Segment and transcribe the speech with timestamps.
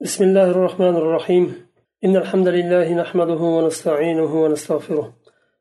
[0.00, 1.66] بسم الله الرحمن الرحيم
[2.04, 5.12] إن الحمد لله نحمده ونستعينه ونستغفره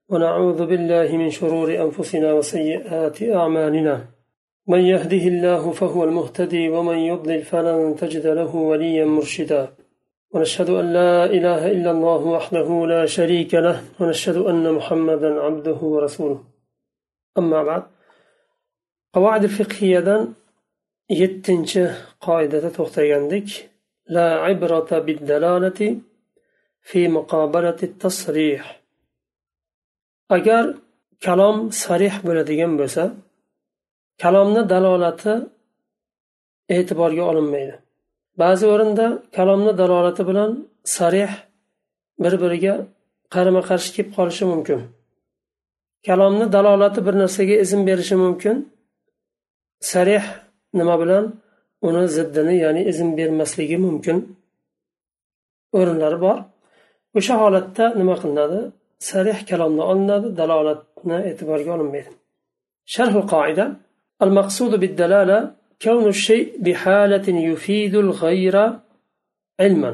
[0.09, 4.05] ونعوذ بالله من شرور أنفسنا وسيئات أعمالنا
[4.67, 9.73] من يهده الله فهو المهتدي ومن يضلل فلن تجد له وليا مرشدا
[10.31, 16.43] ونشهد أن لا إله إلا الله وحده لا شريك له ونشهد أن محمدا عبده ورسوله
[17.37, 17.83] أما بعد
[19.13, 20.27] قواعد الفقهية
[21.09, 21.83] yettinchi
[22.19, 23.76] qoidada to'xtagandik.
[24.16, 25.80] لا عبرة بالدلالة
[26.88, 28.82] في مقابلة التصريح
[30.36, 30.64] agar
[31.26, 33.04] kalom sarih bo'ladigan bo'lsa
[34.22, 35.34] kalomni dalolati
[36.76, 37.74] e'tiborga olinmaydi
[38.42, 40.50] ba'zi o'rinda kalomni dalolati bilan
[40.96, 41.32] sarih
[42.22, 42.74] bir biriga
[43.34, 44.80] qarama qarshi kelib qolishi mumkin
[46.08, 48.56] kalomni dalolati bir narsaga izn berishi mumkin
[49.92, 50.24] sarih
[50.78, 51.24] nima bilan
[51.88, 54.16] uni ziddini ya'ni izn bermasligi mumkin
[55.78, 56.38] o'rinlari bor
[57.18, 58.60] o'sha holatda nima qilinadi
[59.08, 62.12] sarih kalomni olinadi dalolatni e'tiborga olinmaydi
[62.94, 63.74] شرح القاعدة
[64.22, 68.56] المقصود بالدلالة كون الشيء بحالة يفيد الغير
[69.60, 69.92] علما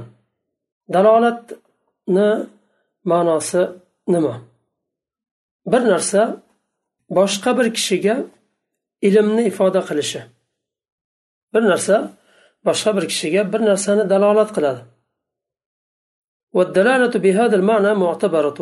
[0.95, 2.47] dalolatni
[3.05, 3.63] ma'nosi
[4.09, 4.41] nima
[5.67, 6.43] bir narsa
[7.11, 8.17] boshqa bir kishiga
[9.09, 10.21] ilmni ifoda qilishi
[11.54, 11.96] Bir narsa
[12.68, 14.82] boshqa bir kishiga bir narsani dalolat qiladi
[16.58, 18.60] والدلالة بهذا المعنى معتبرة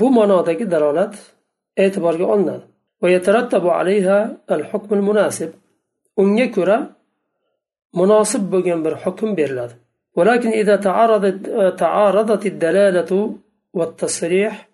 [0.00, 1.14] bu ma'nodagi dalolat
[1.76, 2.64] e'tiborga olinadi
[3.02, 5.50] ويترتب عليها الحكم المناسب
[6.16, 6.78] unga ko'ra
[8.00, 9.74] munosib bo'lgan bir hukm beriladi
[10.16, 11.38] ولكن إذا تعارضت
[11.78, 13.36] تعارضت الدلالة
[13.72, 14.68] والتصريح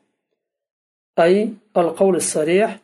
[1.18, 2.78] أي القول الصريح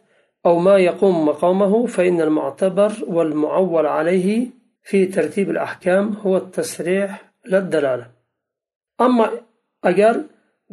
[0.46, 4.48] أو ما يقوم مقامه فإن المعتبر والمعول عليه
[4.84, 8.08] في ترتيب الأحكام هو التصريح لا الدلالة
[9.02, 9.32] أما
[9.84, 10.24] أجر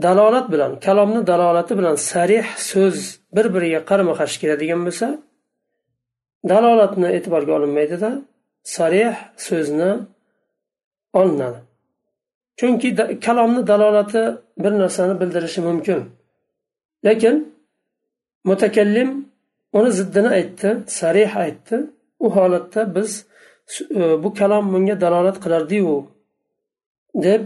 [0.02, 2.98] dalolat bilan kalomni dalolati bilan sarih so'z
[3.36, 5.08] bir biriga qarama qarshi keladigan bo'lsa
[6.51, 8.11] dalolatni e'tiborga olinmaydida
[8.77, 9.14] sarih
[9.46, 9.92] so'zni
[11.20, 11.61] olinadi
[12.58, 12.89] chunki
[13.27, 14.23] kalomni dalolati
[14.62, 16.01] bir narsani bildirishi mumkin
[17.07, 17.34] lekin
[18.48, 19.11] mutakallim
[19.73, 21.77] uni ziddini aytdi sarih aytdi.
[22.20, 23.26] U holatda biz
[23.95, 26.08] e, bu kalom bunga dalolat qilardiyu
[27.26, 27.43] deb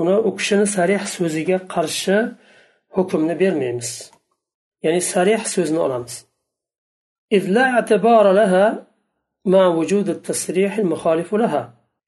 [0.00, 2.16] uni u kishini sarih so'ziga qarshi
[2.96, 3.90] hukmni bermaymiz.
[4.84, 6.14] Ya'ni sarih so'zni olamiz.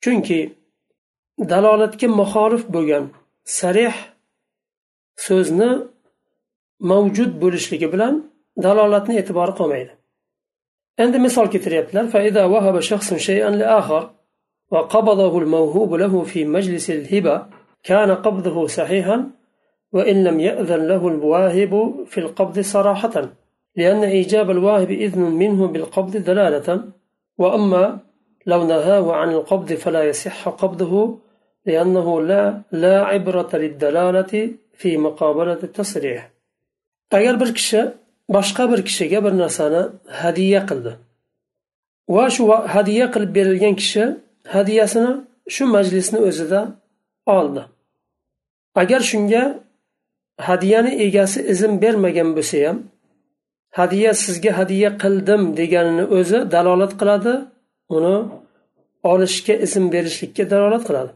[0.03, 0.41] Chunki
[1.53, 3.05] dalolatga muxolif bo'lgan
[3.59, 3.97] sarih
[5.27, 5.71] so'zni
[6.91, 8.15] mavjud bo'lishligi bilan
[8.65, 9.93] dalolatni e'tibori qolmaydi
[11.03, 14.03] endi misol keltiryaptilar فإذا وهب شخص شيئا لآخر
[14.71, 17.47] وقبضه الموهوب له في مجلس الهبة
[17.83, 19.31] كان قبضه صحيحا
[19.93, 23.29] وإن لم يأذن له الواهب في القبض صراحة
[23.77, 26.85] لأن إيجاب الواهب إذن منه بالقبض دلالة.
[27.39, 27.99] وأما
[28.47, 31.19] لو نهاه عن القبض فلا يصح قبضه
[31.67, 36.31] لأنه لا لا عبرة للدلالة في مقابلة التصريح.
[37.13, 39.83] أجر kishi boshqa bir kishiga bir narsani
[40.23, 40.93] hadya qildi.
[42.15, 42.43] Va shu
[42.75, 44.05] hadya qilib berilgan kishi
[44.55, 45.13] hadyasini
[45.55, 46.61] shu majlisni o'zida
[47.37, 47.63] oldi.
[48.83, 49.43] Agar shunga
[50.49, 52.79] hadyani egasi izn bermagan bo'lsa ham
[53.79, 57.33] hadya sizga hadya qildim deganini o'zi dalolat qiladi
[57.97, 58.17] uni
[59.13, 61.13] olishga izn berishlikka dalolat qiladi.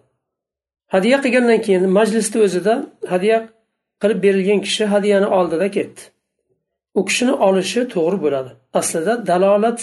[0.94, 2.74] Hadya qilgandan keyin majlisni o'zida
[3.12, 3.36] hadya
[4.02, 6.00] qilib berilgan kishi hadyani oldida ketdi.
[6.94, 8.50] U kishini olishi to'g'ri bo'ladi.
[8.80, 9.78] Aslida dalolat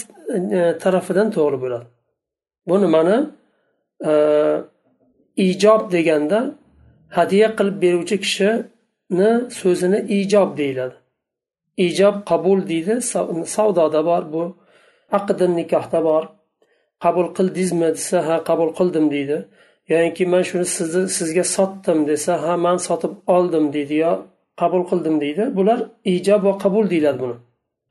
[0.58, 1.88] e, tarafidan to'g'ri bo'ladi.
[2.68, 3.18] Bu nimani
[4.10, 4.12] e,
[5.48, 6.40] ijob deganda
[7.18, 10.96] hadya qilib beruvchi kishini so'zini ijob deyiladi.
[11.88, 12.94] Ijob qabul deydi
[13.56, 14.44] savdoda bor bu
[15.18, 16.24] aqdi nikohda bor.
[17.04, 19.38] Qabul qildingizmi desa ha qabul qildim deydi.
[19.94, 23.96] Yoki man shuni sizni sizga sotdim desa ha man sotib oldim deydi.
[24.06, 24.14] Yo
[24.60, 25.44] qabul qildim deydi.
[25.58, 25.80] Bular
[26.16, 27.36] ijob va qabul deyiladi buni.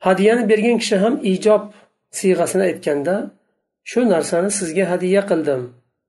[0.06, 1.62] Hadyani bergan kishi ham ijob
[2.18, 3.14] siyg'asini aytganda
[3.90, 5.62] shu narsani sizga hadya qildim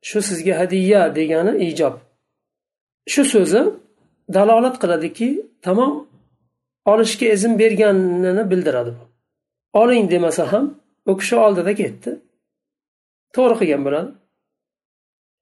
[0.10, 1.96] shu sizga hadya degani ijob.
[3.14, 3.62] Shu so'zi
[4.36, 5.30] dalolat qiladiki
[5.66, 5.92] tamom
[6.92, 8.94] olishga izn berganini bildiradi
[9.82, 10.66] oling demasa ham
[11.06, 12.12] u kishi oldida ketdi.
[13.36, 14.10] To'g'ri qilgan bo'ladi.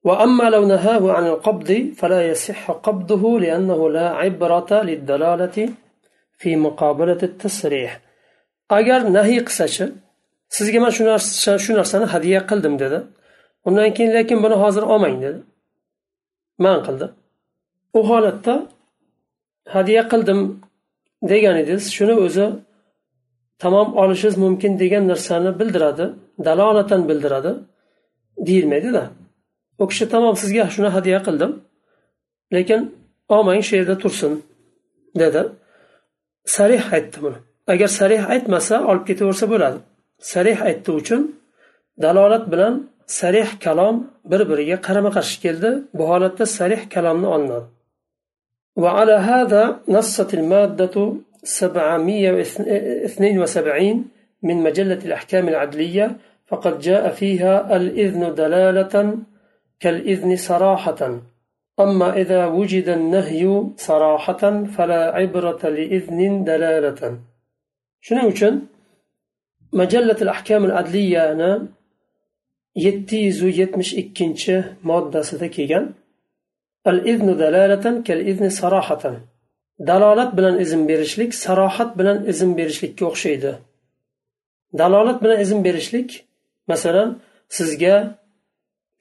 [0.05, 5.57] وأما لو نهاه عن القبض فلا يصح قبضه لأنه لا عبرة للدلالة
[6.39, 8.01] في مقابلة التصريح
[8.79, 9.85] agar nahiy qilsachi
[10.57, 10.91] sizga man
[11.65, 12.99] shu narsani hadya qildim dedi
[13.67, 15.41] undan keyin lekin buni hozir olmang dedi
[16.65, 17.07] man qildi
[17.99, 18.55] u holatda
[19.75, 20.41] hadya qildim
[21.31, 22.47] degan edingiz shuni o'zi
[23.63, 26.05] tamom olishingiz mumkin degan narsani bildiradi
[26.47, 27.53] dalolatan bildiradi
[28.47, 29.03] deyilmaydida
[29.83, 31.53] u kishi tamom sizga shuni hadya qildim
[32.55, 32.81] lekin
[33.35, 34.33] olmang shu yerda tursin
[35.21, 35.43] dedi
[36.57, 37.39] sarih aytdi buni
[37.73, 39.79] agar sarih aytmasa olib ketaversa bo'ladi
[40.33, 41.23] sarih aytdi uchun
[42.05, 42.75] dalolat bilan
[43.21, 43.97] sarih kalom
[44.31, 47.69] bir biriga qarama qarshi keldi bu holatda sarih kalomni olinadi
[48.83, 51.15] وعلى هذا نصت المادة
[51.45, 54.05] 772
[54.43, 59.19] من مجلة الأحكام العدلية فقد جاء فيها الإذن دلالة
[59.81, 61.21] كالإذن صراحة
[61.81, 63.43] أما إذا وجد النهي
[63.77, 67.01] صراحة فلا عبرة لإذن دلالة
[68.01, 68.55] شنو uchun
[69.73, 71.69] مجلة الأحكام العدلية أنا
[72.75, 75.95] yetti yuz yetmish ikkinchi moddasida kelgan
[76.85, 79.17] al iznu dalalatan kal izni sarohatan
[79.81, 83.53] dalolat bilan izn berishlik sarohat bilan izn berishlikka o'xshaydi
[84.81, 86.11] dalolat bilan izn berishlik
[86.69, 87.09] masalan
[87.49, 87.95] sizga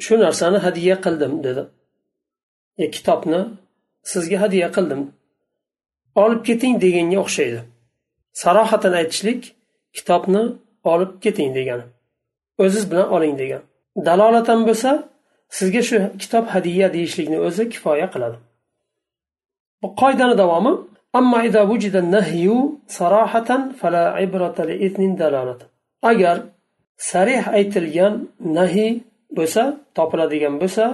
[0.04, 1.62] shu narsani hadya qildim dedi
[2.82, 3.40] e, kitobni
[4.12, 5.02] sizga hadya qildim.
[6.22, 7.60] Olib keting deganga o'xshaydi.
[8.42, 9.40] Sarohatan aytishlik
[9.96, 10.42] kitobni
[10.92, 11.84] olib keting degani.
[12.64, 13.62] O'ziz bilan oling degan.
[14.06, 14.90] Dalolatan bo'lsa
[15.58, 18.36] sizga shu kitob hadya deyishlikni o'zi kifoya qiladi.
[19.82, 20.72] Bu qoidani davomi
[26.10, 26.36] agar
[27.10, 28.14] sarih aytilgan
[28.58, 28.92] nahiy
[29.38, 29.62] bo'lsa
[29.96, 30.84] topiladigan bo'lsa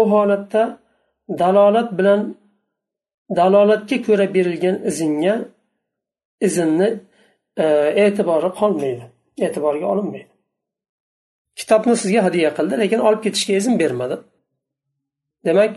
[0.00, 0.62] u holatda
[1.42, 2.20] dalolat bilan
[3.38, 5.34] dalolatga ko'ra berilgan izinga
[6.46, 6.88] izinni
[7.64, 7.66] e,
[8.04, 9.04] e'tibori qolmaydi
[9.46, 10.32] e'tiborga olinmaydi.
[11.58, 14.16] Kitobni sizga hadya qildi lekin olib ketishga izn bermadi.
[15.46, 15.72] Demak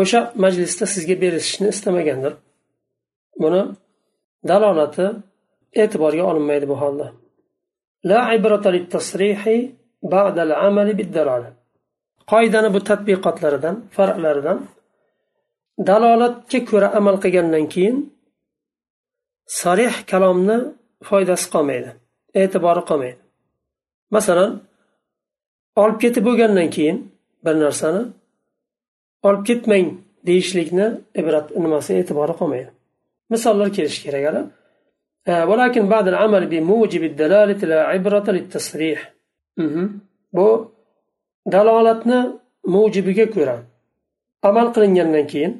[0.00, 2.34] o'sha majlisda sizga berishni istamagandir.
[3.42, 3.62] Buni
[4.50, 5.06] dalolati
[5.82, 7.06] e'tiborga olinmaydi bu holda.
[12.31, 14.57] qoidani bu tadbiqotlaridan farqlaridan
[15.89, 17.97] dalolatga ko'ra amal qilgandan keyin
[19.61, 20.57] sarih kalomni
[21.09, 21.89] foydasi qolmaydi
[22.41, 23.21] e'tibori qolmaydi
[24.15, 24.51] masalan
[25.81, 26.97] olib ketib bo'lgandan keyin
[27.45, 28.01] bir narsani
[29.27, 29.87] olib ketmang
[30.27, 30.87] deyishlikni
[31.21, 32.71] ibrat nimasi e'tibori qolmaydi
[33.33, 34.43] misollar kelishi kerak hali
[35.27, 39.13] ولكن بعد العمل بموجب الدلالة لا عبرة للتصريح
[39.56, 39.84] Mhm.
[40.32, 40.72] bu
[41.52, 42.18] dalolatni
[42.74, 43.56] mujibiga ko'ra
[44.48, 45.52] amal qilingandan keyin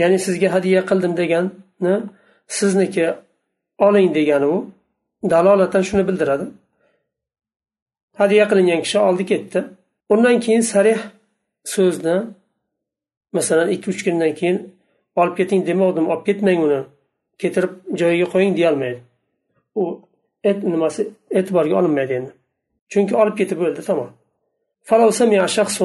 [0.00, 1.94] ya'ni sizga hadya qildim deganni
[2.56, 3.06] sizniki
[3.78, 4.70] oling degani u
[5.30, 6.46] dalolatan shuni bildiradi.
[8.20, 9.64] Hadya qilingan kishi oldi ketdi.
[10.08, 10.98] Undan keyin sarih
[11.64, 12.16] so'zni
[13.32, 14.58] masalan ikki uch kundan keyin
[15.20, 16.80] olib keting demovdim olib ketmang uni
[17.40, 19.00] ketirib joyiga qo'ying deyolmaydi.
[19.80, 19.82] U
[20.50, 21.02] et nimasi
[21.38, 22.32] e'tiborga olinmaydi endi.
[22.92, 24.10] Chunki olib ketib bo'ldi tamom
[24.88, 25.82] فلو سمع شخص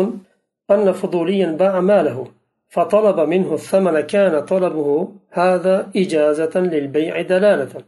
[0.71, 2.27] أن فضوليا باع ماله
[2.69, 7.83] فطلب منه الثمن كان طلبه هذا إجازة للبيع دلالة.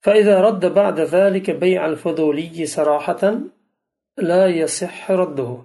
[0.00, 3.22] فإذا رد بعد ذلك بيع الفضولي صراحة
[4.18, 5.56] لا يصح رده.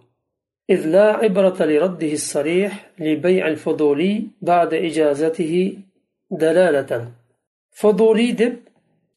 [0.69, 5.77] إذ لا عبرة لرده الصريح لبيع الفضولي بعد إجازته
[6.31, 7.07] دلالة.
[7.71, 8.57] فضولي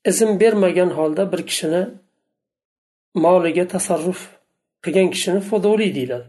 [0.05, 1.87] izn bermagan holda bir kishini
[3.15, 4.21] moliga tasarruf
[4.85, 6.27] qilgan kishini fodoli deyiladi.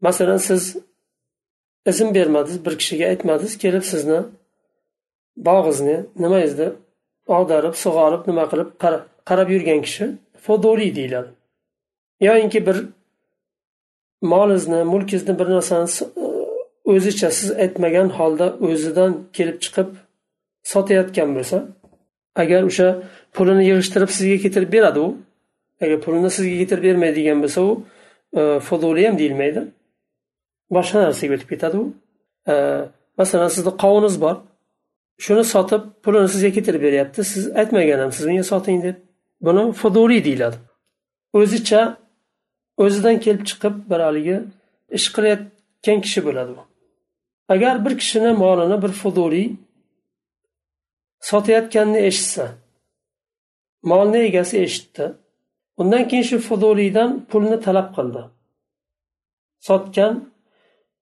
[0.00, 0.76] Masalan siz
[1.86, 4.18] izn bermadingiz bir kishiga aytmadingiz kelib sizni
[5.36, 6.68] bog'ingizni nimangizni
[7.36, 8.70] og'darib sug'orib nima qilib
[9.28, 10.04] qarab yurgan kishi
[10.46, 11.30] fodoli deyiladi.
[12.20, 12.76] Yoyinki bir
[14.22, 16.26] molingizni mulkingizni bir narsani e,
[16.84, 19.88] o'zicha siz aytmagan holda o'zidan kelib chiqib
[20.72, 21.58] sotayotgan bo'lsa
[22.42, 22.88] agar o'sha
[23.36, 25.08] pulini yig'ishtirib sizga keltirib beradi u
[25.82, 27.70] agar pulini sizga keltirib bermaydigan bo'lsa u
[28.38, 29.62] e, fuduli ham deyilmaydi.
[30.76, 31.84] Boshqa narsaga o'tib ketadi u.
[32.52, 32.54] E,
[33.20, 34.36] masalan sizni qovuningiz bor.
[35.24, 37.20] Shuni sotib pulini sizga keltirib beryapti.
[37.32, 38.96] Siz aytmagan ham siz menga soting deb.
[39.46, 40.58] Buni fuduli deyiladi.
[41.38, 41.82] O'zicha
[42.84, 44.36] o'zidan kelib chiqib bir haligi
[44.98, 46.62] ish qilayotgan kishi bo'ladi u.
[47.54, 49.48] Agar bir kishini molini bir fuduliy
[51.30, 52.44] sotayotganini eshitsa
[53.90, 55.04] molni egasi eshitdi
[55.82, 58.22] undan keyin shu fuzuliydan pulni talab qildi.
[59.68, 60.12] Sotgan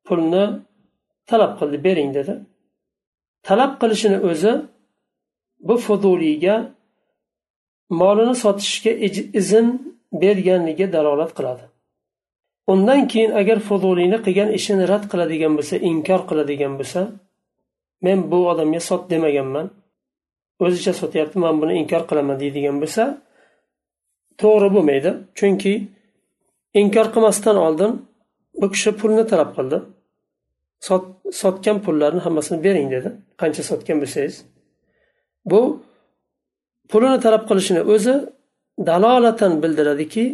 [0.07, 0.45] pulni
[1.31, 2.35] talab qildi bering dedi.
[3.47, 4.53] Talab qilishini o'zi
[5.69, 6.55] bu fuzuliyga
[8.01, 8.93] molini sotishga
[9.41, 9.67] izn
[10.23, 11.65] berganligiga dalolat qiladi.
[12.73, 17.01] Undan keyin agar fuzuliyni qilgan ishini rad qiladigan bo'lsa inkor qiladigan bo'lsa
[18.05, 19.67] men bu odamga sot demaganman.
[20.65, 23.05] O'zicha sotyapti man buni inkor qilaman deydigan bo'lsa
[24.39, 25.11] to'g'ri bo'lmaydi.
[25.39, 25.75] Chunki
[26.81, 28.07] inkor qilmasdan oldin
[28.61, 29.79] bu kishi pulni talab qildi.
[31.43, 33.09] Sotgan pullarni hammasini bering dedi.
[33.41, 34.37] Qancha sotgan bo'lsangiz
[35.51, 35.61] bu
[36.91, 38.15] pulini talab qilishini o'zi
[38.89, 40.25] dalolatan bildiradiki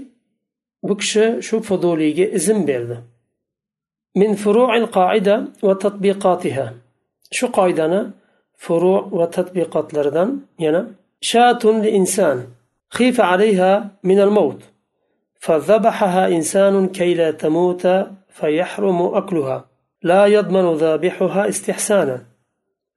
[0.83, 2.97] bu kishi shu fuduliyga izn berdi.
[4.21, 5.37] Min furu'il qoida
[5.67, 6.67] va tatbiqotiha.
[7.37, 8.01] Shu qoidani
[8.65, 10.29] furu va tadbiqotlaridan
[10.65, 10.83] yana
[11.31, 12.39] shatun li inson
[12.98, 14.62] خيف عليها من الموت
[15.40, 17.88] فذبحها إنسان كي لا تموت
[18.30, 19.66] فيحرم أكلها
[20.04, 22.18] لا يضمن ذابحها استحسانا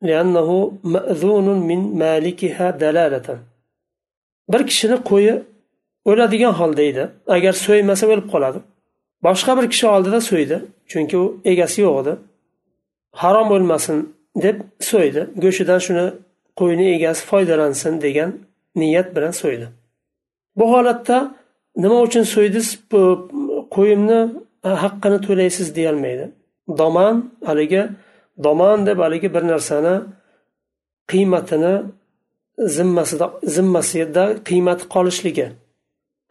[0.03, 3.39] لأنه مأذون من مالكها دلالة
[4.49, 5.43] bir kishini qo'yi
[6.05, 8.59] o'ladigan holda edi agar so'ymasa o'lib qoladi
[9.27, 10.57] boshqa bir kishi oldida so'ydi
[10.91, 12.13] chunki u egasi yo'q edi
[13.23, 13.99] harom o'lmasin
[14.45, 14.57] deb
[14.91, 16.07] so'ydi go'shtidan shuni
[16.61, 18.31] qo'yni egasi foydalansin degan
[18.81, 19.67] niyat bilan so'ydi
[20.60, 21.18] bu holatda
[21.84, 22.68] nima uchun so'ydiz
[23.76, 24.20] qo'yimni
[24.84, 26.26] haqqini to'laysiz deyolmaydi.
[26.80, 27.16] Doman
[27.50, 27.84] haligi
[28.44, 29.96] doman deb haligi bir narsani
[31.12, 31.74] qiymatini
[32.78, 33.26] zimmasida
[33.56, 35.48] zimmasida qiymati qolishligi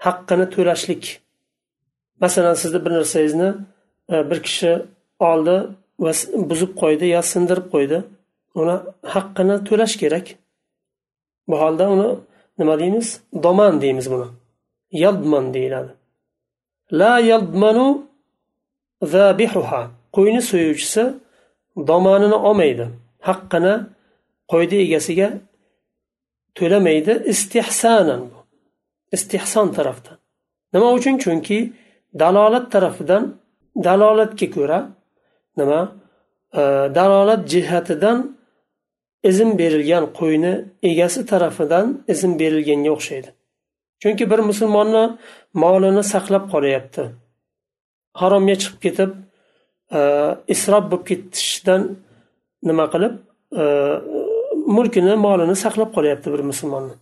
[0.07, 1.03] haqqini to'lashlik.
[2.21, 3.51] Masalan sizni bir narsangizni
[4.13, 4.73] e, bir kishi
[5.31, 5.57] oldi
[6.05, 6.13] va
[6.51, 7.99] buzib qo'ydi yo sindirib qo'ydi.
[8.61, 8.77] Uni
[9.15, 10.27] haqqini to'lash kerak.
[11.49, 12.09] Bu holda uni
[12.59, 13.21] nima deymiz?
[13.43, 14.25] Doman deymiz buni.
[14.93, 15.93] Yadman deyiladi.
[16.93, 18.07] La yadmanu
[19.03, 21.15] zabihuha qo'yni so'yuvchisi
[21.91, 22.87] domonini olmaydi.
[23.29, 23.75] Haqqini
[24.53, 25.29] qo'yni egasiga
[26.55, 27.13] to'lamaydi.
[27.33, 28.39] Istehsonan bu.
[29.13, 30.17] Istehson tarafdan.
[30.73, 31.19] Nima uchun?
[31.19, 31.73] Chunki
[32.15, 33.35] dalolat tarafidan
[33.85, 34.79] dalolatga ko'ra
[35.57, 35.81] nima
[36.53, 36.63] e,
[36.99, 38.38] dalolat jihatidan
[39.30, 40.54] izn berilgan qo'yni
[40.92, 43.30] egasi tarafidan izn berilganga o'xshaydi
[44.02, 45.04] chunki bir musulmonni
[45.64, 47.04] molini saqlab qolyapti
[48.22, 49.12] haromga chiqib ketib
[49.98, 50.00] e,
[50.54, 51.82] isrof bo'lib ketishdan
[52.70, 53.14] nima qilib
[53.62, 53.64] e,
[54.76, 56.96] mulkini molini saqlab qolyapti bir musulmonni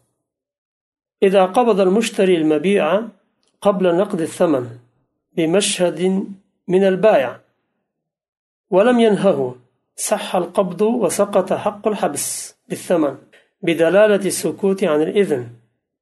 [1.27, 3.01] إذا قبض المشتري المبيع
[3.61, 4.65] قبل نقد الثمن
[5.35, 5.99] بمشهد
[6.67, 7.39] من البائع
[8.69, 9.55] ولم ينهه
[9.96, 13.14] صح القبض وسقط حق الحبس بالثمن
[13.62, 15.48] بدلالة السكوت عن الإذن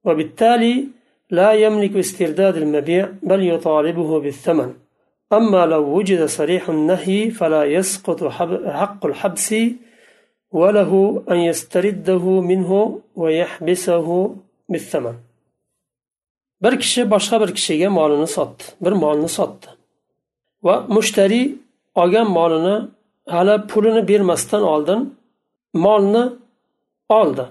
[0.05, 0.87] وبالتالي
[1.31, 4.75] لا يملك استرداد المبيع بل يطالبه بالثمن.
[5.33, 8.25] أما لو وجد صريح النهي فلا يسقط
[8.81, 9.55] حق الحبس
[10.53, 14.37] وله أن يسترده منه ويحبسه
[14.69, 15.17] bittaman
[16.63, 19.67] bir kishi boshqa bir kishiga molini sotdi bir molni sotdi
[20.63, 21.47] va mushtariy
[21.95, 22.77] olgan molini
[23.29, 25.01] hali pulini bermasdan oldin
[25.75, 26.25] molni
[27.09, 27.47] oldi.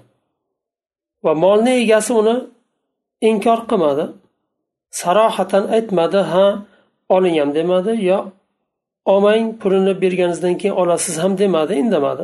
[1.24, 2.36] Va molni egasi uni
[3.22, 4.06] inkor qilmadi.
[5.02, 6.46] Sarohatan aytmadi ha
[7.10, 8.20] oling ham demadi yo
[9.06, 12.24] olmang pulini berganingizdan keyin olasiz ham demadi indamadi.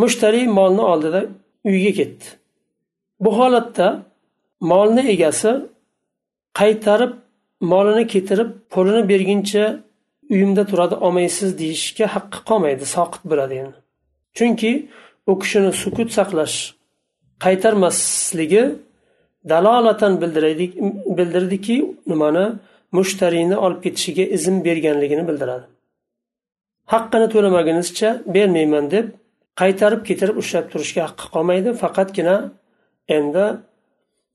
[0.00, 1.20] Mushtariy molni oldida
[1.64, 2.24] uyga ketdi.
[3.20, 4.02] Bu holatda
[4.60, 5.50] molni egasi
[6.58, 7.12] qaytarib
[7.60, 9.64] molini ketirib pulini berguncha
[10.32, 13.78] uyimda turadi olmaysiz deyishga haqqi qolmaydi soqit bo'ladi endi.
[14.36, 14.72] Chunki
[15.30, 16.56] u kishini sukut saqlash
[17.44, 18.64] qaytarmasligi
[19.52, 20.12] dalolatan
[21.18, 21.76] bildirdiki
[22.12, 22.46] nimani?
[22.98, 25.66] Mushtariyni olib ketishiga izn berganligini bildiradi.
[26.92, 29.06] Haqqini to'lamagunizcha bermayman deb
[29.60, 32.36] qaytarib ketirib ushlab turishga haqqi qolmaydi faqatgina
[33.16, 33.46] endi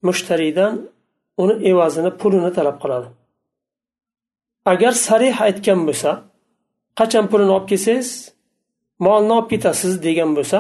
[0.08, 0.74] mushtariydan
[1.44, 3.08] uni evazini pulini talab qiladi.
[4.73, 6.11] agar sarih aytgan bo'lsa
[6.99, 8.11] qachon pulini olib kelsangiz
[9.07, 10.59] molni olib ketasiz degan bo'lsa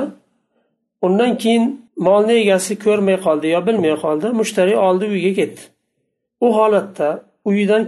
[1.07, 1.64] undan keyin
[2.07, 5.62] molni egasi ko'rmay qoldi yo bilmay qoldi mushtariy oldi uyga ketdi
[6.45, 7.09] u holatda
[7.49, 7.83] uyidan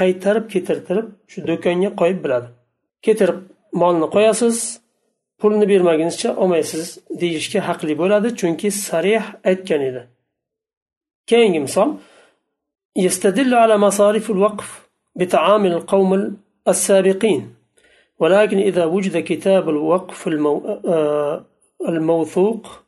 [0.00, 2.48] qaytarib ketirtirib shu do'konga qo'yib biladi
[3.06, 3.38] ketirib
[3.80, 4.56] molni qo'yasiz
[5.40, 6.86] pulni bermagunizcha olmaysiz
[7.20, 10.02] deyishga haqli bo'ladi chunki sarih aytgan edi
[11.30, 11.88] keyingi misol
[12.98, 14.81] يستدل على مصارف الوقف
[15.15, 17.55] بتعامل القوم السابقين.
[18.19, 20.79] ولكن إذا وجد كتاب الوقف المو...
[21.87, 22.83] الموثوق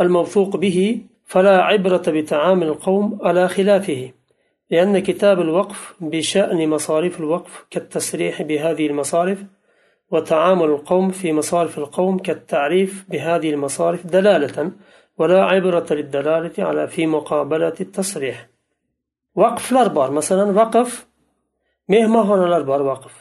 [0.00, 4.10] الموثوق به فلا عبرة بتعامل القوم على خلافه
[4.70, 9.44] لأن كتاب الوقف بشأن مصارف الوقف كالتسريح بهذه المصارف
[10.10, 14.70] وتعامل القوم في مصارف القوم كالتعريف بهذه المصارف دلالة
[15.18, 18.48] ولا عبرة للدلالة على في مقابلة التصريح
[19.36, 20.90] vaqflar bor masalan vaqf
[21.92, 23.14] mehmonxonalar bor vaqf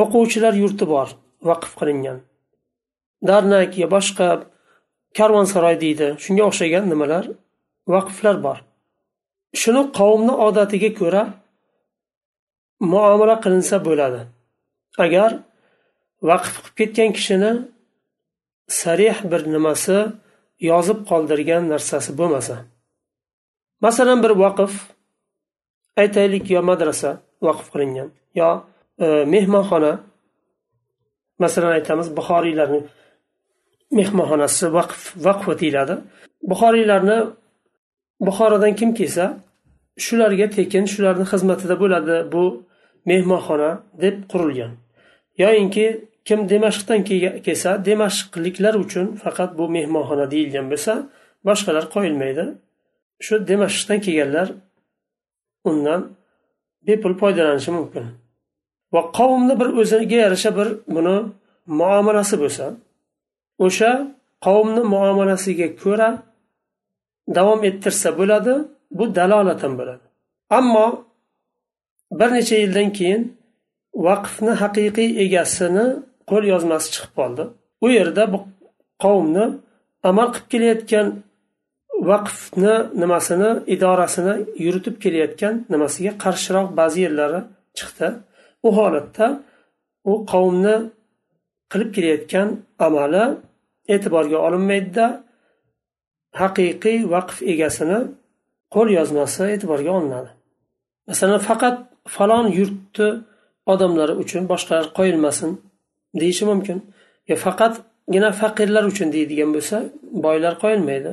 [0.00, 1.08] o'quvchilar yurti bor
[1.48, 2.18] vaqf qilingan.
[3.28, 4.28] Darnak yo boshqa
[5.18, 6.08] karvonsaroy deydi.
[6.24, 7.24] Shunga o'xshagan nimalar?
[7.94, 8.58] Vaqflar bor.
[9.60, 11.22] Shuni qavmni odatiga ko'ra
[12.92, 14.20] muomala qilinsa bo'ladi.
[15.04, 15.30] Agar
[16.30, 17.52] vaqf qilib ketgan kishini
[18.80, 19.98] sarih bir nimasi
[20.70, 22.56] yozib qoldirgan narsasi bo'lmasa.
[23.84, 24.72] Masalan bir vaqf
[26.02, 27.10] aytaylik yo madrasa
[27.48, 28.08] vaqf qilingan.
[28.40, 28.50] Yo
[29.04, 29.92] e, mehmonxona
[31.42, 32.80] masalan aytamiz buxoriylarni
[33.98, 35.94] mehmonxonasi vaqf vaqf deyiladi.
[36.50, 37.18] Buxoriylarni
[38.26, 39.24] buxorodan kim kelsa
[40.04, 42.44] shularga tekin shularni xizmatida bo'ladi bu
[43.10, 43.70] mehmonxona
[44.02, 44.72] deb qurilgan.
[45.42, 45.86] Yoyinki
[46.28, 47.00] kim dimashqdan
[47.46, 50.92] kelsa dimashqliklar uchun faqat bu mehmonxona deyilgan bo'lsa
[51.48, 52.44] boshqalar qo'yilmaydi.
[53.26, 54.48] Shu dimashqdan kelganlar
[55.70, 56.00] undan
[56.86, 58.04] bepul foydalanishi mumkin.
[58.94, 61.16] Va qavmni bir o'ziga yarasha bir buni
[61.80, 62.64] muomalasi bo'lsa
[63.66, 63.90] o'sha
[64.46, 66.08] qavmni muomalasiga ko'ra
[67.36, 68.54] davom ettirsa bo'ladi
[68.98, 70.06] bu dalolatan bo'ladi.
[70.58, 70.86] Ammo
[72.18, 73.22] bir necha yildan keyin
[74.06, 75.86] vaqfni haqiqiy egasini
[76.30, 77.44] qo'l yozmasi chiqib qoldi.
[77.84, 78.38] U yerda bu
[79.04, 79.44] qavmni
[80.08, 81.06] amal qilib kelayotgan
[82.10, 84.34] vaqfni nimasini idorasini
[84.64, 87.40] yuritib kelayotgan nimasiga qarshiroq ba'zi yerlari
[87.78, 88.08] chiqdi.
[88.66, 89.26] U holatda
[90.10, 90.76] u qavmni
[91.72, 92.48] qilib kelayotgan
[92.86, 93.24] amali
[93.94, 95.06] e'tiborga olinmaydida
[96.40, 97.98] haqiqiy vaqf egasini
[98.74, 100.30] qo'l yozmasi e'tiborga olinadi.
[101.08, 101.76] Masalan faqat
[102.16, 103.08] falon yurtni
[103.72, 105.50] odamlari uchun boshqalar qo'yilmasin
[106.20, 106.78] deyishi mumkin
[107.30, 109.76] yo faqatgina faqirlar uchun deydigan bo'lsa
[110.24, 111.12] boylar qo'yilmaydi.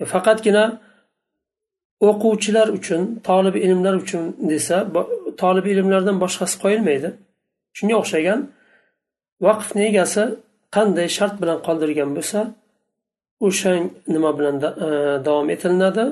[0.00, 0.64] E, faqatgina
[2.08, 4.76] o'quvchilar uchun tolib ilmlar uchun desa
[5.42, 7.08] tolib ilmlardan boshqasi qo'yilmaydi.
[7.76, 8.40] Shunga o'xshagan
[9.46, 10.22] vaqfni egasi
[10.76, 12.40] qanday shart bilan qoldirgan bo'lsa
[13.46, 13.70] o'sha
[14.14, 14.88] nima bilan e,
[15.26, 16.04] davom etilinadi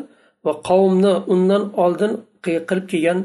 [0.46, 2.12] va qavmni undan oldin
[2.44, 3.20] qilib kelgan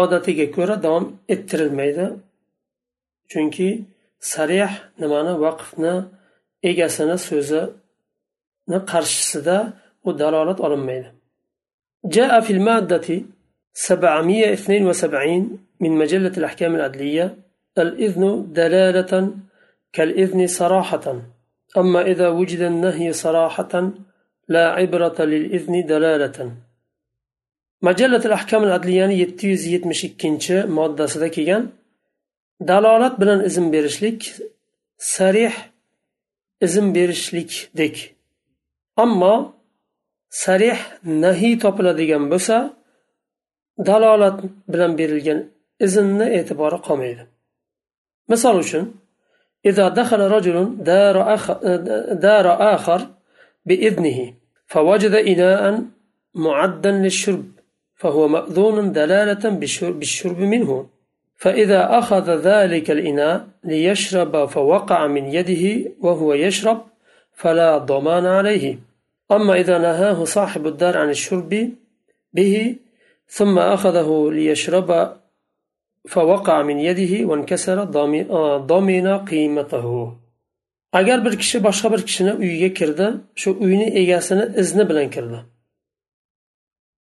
[0.00, 2.06] odatiga ko'ra davom ettirilmaydi.
[3.30, 3.68] Chunki
[4.32, 5.94] sarih nimani vaqfni
[6.70, 7.62] egasini so'zi
[8.91, 9.57] qarshisida
[10.07, 11.09] u dalolat olinmaydi
[12.05, 13.07] جاء في المادة
[13.73, 17.35] 772 من مجلة الأحكام العدلية
[17.77, 19.33] الإذن دلالة
[19.93, 21.21] كالإذن صراحة
[21.77, 23.91] أما إذا وجد النهي صراحة
[24.47, 26.51] لا عبرة للإذن دلالة
[27.81, 31.71] مجلة الأحكام العدلية 772 moddasida kelgan
[32.61, 34.35] dalolat bilan izn berishlik
[34.97, 35.53] sarih
[36.61, 38.12] izn berishlikdek
[38.96, 39.34] Ammo
[40.42, 42.56] sarih nahiy topiladigan bo'lsa
[43.88, 44.36] dalolat
[44.72, 45.40] bilan berilgan
[45.86, 47.24] iznni e'tibori qolmaydi
[48.30, 48.84] misol uchun
[49.70, 50.56] إذا دخل رجل
[50.90, 51.16] دار
[52.26, 53.00] دار آخر
[53.66, 54.34] بإذنه
[54.66, 55.62] فوجد إناء
[56.34, 57.44] معدا للشرب
[57.94, 59.44] فهو مأذون دلالة
[59.98, 60.70] بالشرب منه.
[61.36, 66.78] فإذا أخذ ذلك الإناء ليشرب فوقع من يده وهو يشرب
[67.33, 68.79] فلا ضمان عليه
[69.31, 71.71] أما إذا نهاه صاحب الدار عن الشرب
[72.33, 72.75] به
[73.27, 74.89] ثم أخذه ليشرب
[76.07, 77.83] فوقع من يده وانكسر
[78.71, 80.15] ضمن قيمته
[80.91, 85.39] agar bir kishi boshqa bir kishini uyiga kirdi shu uyni egasini izni bilan kirdi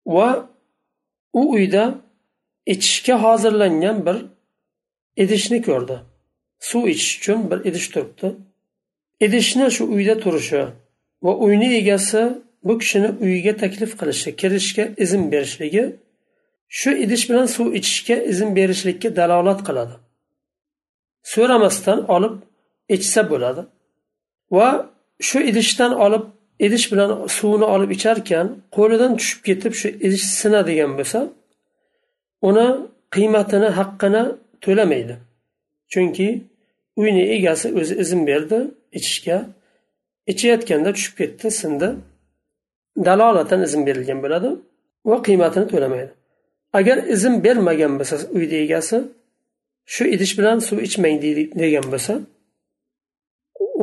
[0.07, 0.49] va
[1.33, 1.85] u uyda
[2.67, 4.17] ichishga hozirlangan bir
[5.23, 5.97] idishni ko'rdi
[6.69, 8.29] suv ichish uchun bir idish turibdi
[9.26, 10.62] idishni shu uyda turishi
[11.26, 12.22] va uyni egasi
[12.68, 15.84] bu kishini uyiga taklif qilishi kirishga izn berishligi
[16.80, 19.96] shu idish bilan suv ichishga izn berishlikka dalolat qiladi.
[21.34, 22.36] So'ramasdan olib
[22.96, 23.62] ichsa bo'ladi
[24.58, 24.68] va
[25.28, 26.24] shu idishdan olib
[26.66, 31.20] idish bilan suvni olib icharkan qo'lidan tushib ketib shu idish sinadigan bo'lsa
[32.50, 32.68] uni
[33.16, 34.24] qiymatini haqqini
[34.64, 35.16] to'lamaydi.
[35.92, 36.28] Chunki
[37.02, 38.60] uyni egasi o'zi izn berdi
[38.98, 39.38] ichishga.
[40.32, 41.90] Ichayotganda tushib ketdi sindi.
[43.08, 44.50] Dalolatan izn berilgan bo'ladi
[45.10, 46.12] va qiymatini to'lamaydi.
[46.80, 48.98] Agar izn bermagan bo'lsa uyni egasi
[49.94, 51.18] shu idish bilan suv ichmang
[51.62, 52.14] degan bo'lsa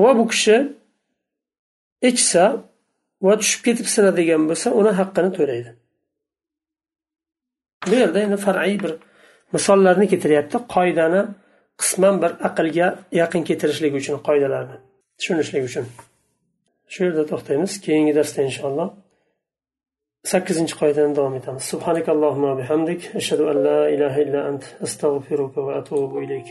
[0.02, 0.56] va bu kishi
[2.10, 2.44] ichsa
[3.26, 5.70] va tushib ketib sinadigan bo'lsa uni haqqini to'laydi.
[7.88, 8.92] Bu yerda endi far'iy bir
[9.54, 10.56] misollarni keltiryapti.
[10.74, 11.22] Qoidani
[11.80, 12.88] qisman bir aqlga
[13.20, 14.76] yaqin keltirishlik uchun qoidalarni
[15.18, 15.84] tushunishlik uchun.
[16.92, 17.72] Shu yerda to'xtaymiz.
[17.86, 18.88] Keyingi darsda inshaalloh
[20.32, 21.62] sakkizinchi qoidadan davom etamiz.
[21.72, 23.00] Subhanakallohumma bihamdik.
[23.20, 24.62] Ashhadu an la ilaha illa ant.
[24.86, 26.48] Astag'firuka va atubu ilayk.